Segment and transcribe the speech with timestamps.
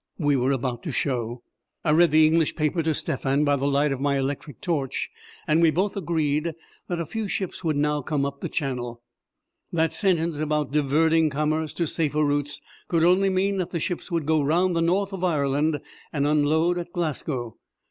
[0.17, 1.43] We were about to show.
[1.85, 5.11] I read the English paper to Stephan by the light of my electric torch,
[5.45, 6.53] and we both agreed
[6.89, 8.99] that few ships would now come up the Channel.
[9.71, 14.25] That sentence about diverting commerce to safer routes could only mean that the ships would
[14.25, 15.79] go round the North of Ireland
[16.11, 17.57] and unload at Glasgow.